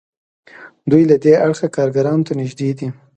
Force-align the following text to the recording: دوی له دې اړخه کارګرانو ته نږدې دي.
دوی 0.89 1.03
له 1.11 1.15
دې 1.23 1.33
اړخه 1.45 1.67
کارګرانو 1.75 2.25
ته 2.27 2.33
نږدې 2.39 2.69
دي. 2.77 2.87